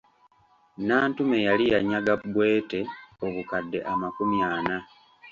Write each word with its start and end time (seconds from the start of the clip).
Nantume 0.87 1.37
yali 1.47 1.65
yanyaga 1.73 2.13
Bwete 2.33 2.79
obukadde 3.25 3.79
amakumi 3.91 4.37
ana. 4.55 4.77